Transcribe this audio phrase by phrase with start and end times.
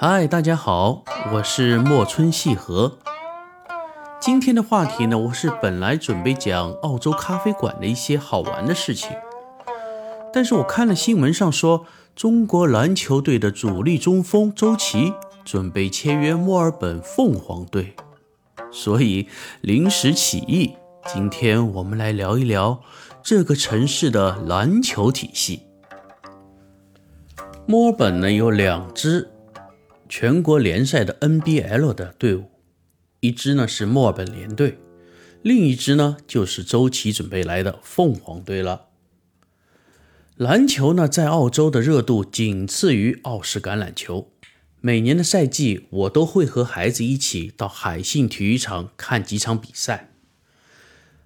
[0.00, 1.02] 嗨，大家好，
[1.32, 2.98] 我是莫春细河。
[4.20, 9.10] 今天的话题呢，我是本来准备讲澳洲咖啡馆的一些好玩的事情，
[10.32, 15.12] 但是我看了新闻上说，中国篮球队的主力中锋周琦
[15.44, 17.96] 准备签约墨尔本凤凰队，
[18.70, 19.26] 所以
[19.62, 20.76] 临时起意，
[21.12, 22.80] 今天我们来聊一聊
[23.20, 25.62] 这个城市的篮球体系。
[27.66, 29.28] 墨尔本呢有两支
[30.08, 32.50] 全国联赛的 NBL 的队伍，
[33.20, 34.78] 一支呢是墨尔本联队，
[35.42, 38.86] 另一支呢就是周琦准备来的凤凰队了。
[40.36, 44.32] 篮球呢在澳洲的热度仅次于澳式橄榄球。
[44.80, 50.12] 每年的赛季，我都会和孩子一起到海信体育场看几场比赛。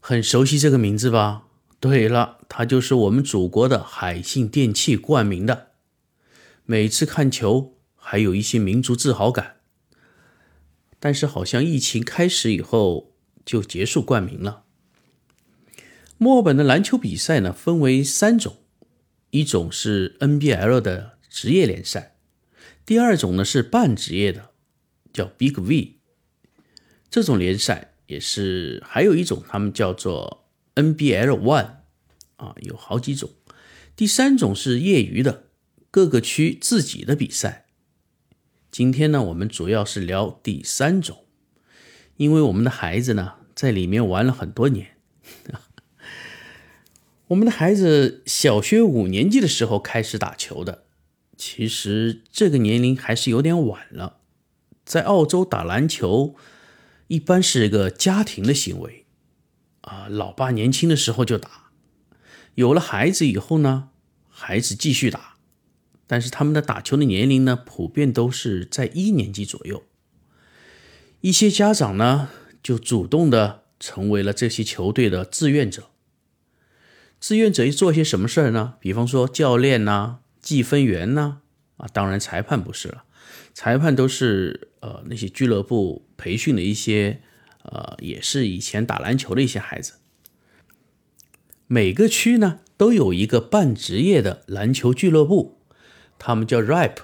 [0.00, 1.44] 很熟悉这个名字吧？
[1.78, 5.68] 对了，它就是我们祖国的海信电器冠名的。
[6.64, 7.75] 每次看球，
[8.08, 9.56] 还有一些民族自豪感。
[11.00, 13.12] 但是好像疫情开始以后
[13.44, 14.62] 就结束冠名了。
[16.16, 18.58] 墨尔本的篮球比赛呢，分为三种，
[19.30, 22.16] 一种是 NBL 的职业联赛，
[22.86, 24.50] 第二种呢是半职业的，
[25.12, 25.96] 叫 Big V。
[27.10, 31.70] 这种联赛也是，还有一种他们叫做 NBL One，
[32.36, 33.30] 啊，有好几种。
[33.96, 35.42] 第三种是业余的。
[35.90, 37.65] 各个区自己的比赛。
[38.70, 41.24] 今天呢，我们主要是聊第三种，
[42.16, 44.96] 因为我们的孩子呢在里面玩了很多年。
[47.28, 50.84] 我们的孩子小学五年级的时候开始打球的，
[51.36, 54.18] 其实这个年龄还是有点晚了。
[54.84, 56.36] 在澳洲打篮球
[57.08, 59.06] 一般是一个家庭的行为
[59.80, 61.70] 啊，老爸年轻的时候就打，
[62.54, 63.88] 有了孩子以后呢，
[64.28, 65.35] 孩子继续打。
[66.06, 69.82] 但是他们的打球的年龄呢，普遍都是在一年级左右。
[71.20, 72.28] 一些家长呢，
[72.62, 75.90] 就主动的成为了这些球队的志愿者。
[77.18, 78.74] 志愿者又做些什么事儿呢？
[78.78, 81.38] 比方说教练呐、计分员呐，
[81.78, 83.04] 啊，当然裁判不是了，
[83.52, 87.20] 裁判都是呃那些俱乐部培训的一些
[87.62, 89.94] 呃，也是以前打篮球的一些孩子。
[91.66, 95.55] 每个区呢，都有一个半职业的篮球俱乐部。
[96.18, 96.96] 他们叫 Rap，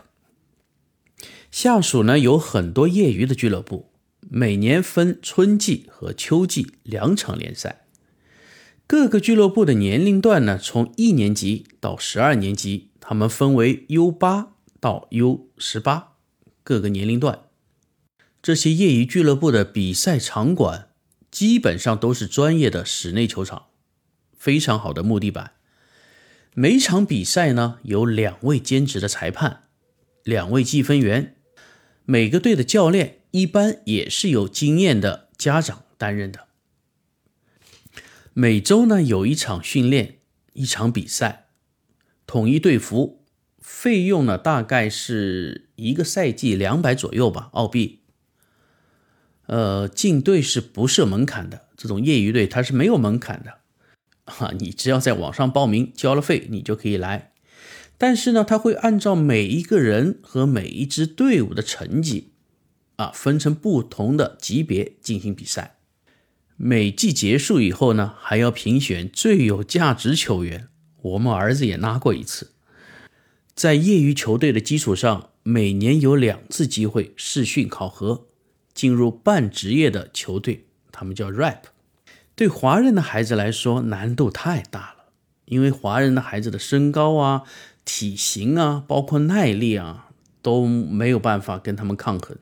[1.51, 3.91] 下属呢有很多业余的俱乐部，
[4.21, 7.87] 每年分春季和秋季两场联赛。
[8.87, 16.15] 各个俱乐部的年龄段呢，从一年级到十二年级，他们分为 U 八到 U 十八
[16.63, 17.45] 各个年龄段。
[18.43, 20.89] 这些业余俱乐部的比赛场馆
[21.31, 23.67] 基本上都是专业的室内球场，
[24.37, 25.53] 非常好的木地板。
[26.55, 29.63] 每场比赛呢，有两位兼职的裁判，
[30.23, 31.37] 两位计分员，
[32.05, 36.49] 每个队的教练一般也是有经验的家长担任的。
[38.35, 40.19] 每周呢有一场训练，
[40.53, 41.47] 一场比赛，
[42.27, 43.25] 统一队服，
[43.59, 48.01] 费用呢大概是一个赛季两百左右吧，澳币。
[49.47, 53.62] 呃，进队是不设门槛的，这种业余队它是没有门槛的。
[54.33, 57.33] 哈，你只要在网上报名，交了费，你就可以来。
[57.99, 62.33] 但是呢，他会按照每一个人和每一支队伍的成绩，
[62.97, 65.77] 啊，分成不同的级别进行比赛。
[66.57, 70.69] 每季结束以后呢，还要评选最有价值球员。
[71.03, 72.53] 我们儿子也拉过一次。
[73.55, 78.27] 在业余球队的基础上，每年有两次机会试训考核，
[78.73, 81.72] 进入半职业的球队，他们叫 Rap。
[82.35, 85.05] 对华人的孩子来说，难度太大了，
[85.45, 87.43] 因为华人的孩子的身高啊、
[87.85, 90.09] 体型啊，包括耐力啊，
[90.41, 92.39] 都没有办法跟他们抗衡，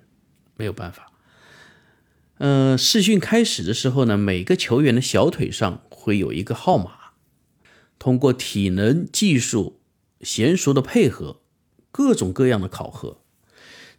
[0.57, 1.11] 没有办法。
[2.39, 6.93] 呃，试训开始的时候呢，每个球员的小腿上会有一个号码，
[7.99, 9.81] 通过体能、技术、
[10.21, 11.41] 娴熟的配合，
[11.91, 13.21] 各种各样的考核，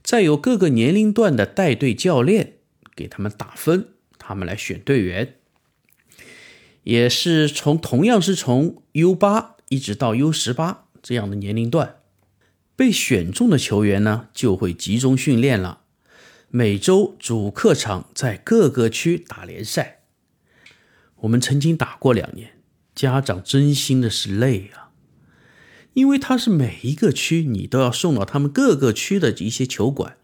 [0.02, 2.54] 再由各个年龄段的带队教练
[2.96, 5.36] 给他们打分，他们来选队员。
[6.84, 11.98] 也是从同样是从 U 八一直到 U 十八这样的年龄段，
[12.76, 15.82] 被选中的球员呢就会集中训练了。
[16.50, 20.02] 每周主客场在各个区打联赛。
[21.18, 22.54] 我们曾经打过两年，
[22.96, 24.90] 家长真心的是累啊，
[25.94, 30.18] 因为他是每一个区你都要送到他们各个区的一些球馆，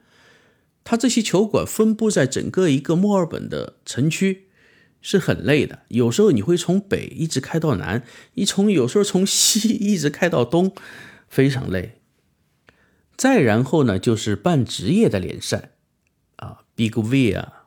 [0.84, 4.47] 他这些球馆分布在整个一个墨尔本的城区。
[5.02, 8.04] 是很累的，有时候你会从北一直开到南，
[8.34, 10.74] 一从有时候从西 一直开到东，
[11.30, 12.00] 非常累。
[13.16, 15.72] 再然后呢，就是半职业的联赛
[16.36, 17.66] 啊，Big V 啊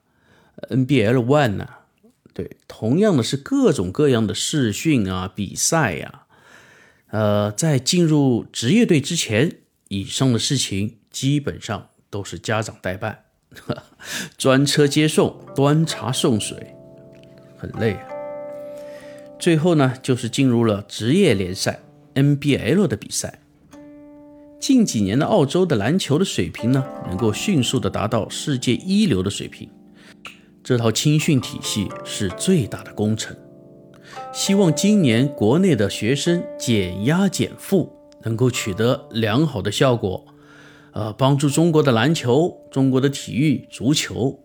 [0.68, 1.68] ，NBL One 呐，
[2.32, 6.26] 对，同样的是各种各样的试训啊、比赛呀。
[7.08, 13.24] 呃，在进入职业队之前，以上的事情基本上都是家长代办，
[14.38, 16.76] 专车接送、端茶送水，
[17.60, 18.06] 很累啊。
[19.38, 21.80] 最后呢，就是进入了职业联赛
[22.14, 23.40] NBL 的比赛。
[24.58, 29.68] 近几年的澳洲的篮球的水平呢，能够迅速的达到世界一流的水平，
[30.62, 33.34] 这套青训体系是最大的工程。
[34.32, 37.90] 希望今年国内的学生减压减负
[38.22, 40.26] 能够取得良好的效果，
[40.92, 44.38] 呃，帮助中国的篮球、中国的体育、足球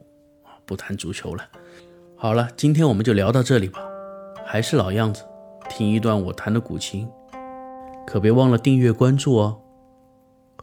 [0.44, 1.44] 啊，不谈足球了。
[2.18, 3.80] 好了，今天我们就聊到这里吧。
[4.46, 5.24] 还是老样子，
[5.70, 7.08] 听一段我弹的古琴，
[8.08, 9.60] 可别忘了订阅关注哦。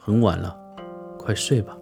[0.01, 0.57] 很晚了，
[1.19, 1.77] 快睡吧。